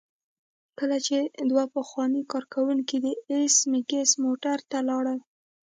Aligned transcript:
کله 0.79 0.97
چې 1.05 1.17
دوه 1.49 1.63
پخواني 1.75 2.21
کارکوونکي 2.31 2.97
د 3.05 3.07
ایس 3.31 3.55
میکس 3.71 4.09
موټر 4.23 4.57
ته 4.71 4.79
لاړل 4.89 5.19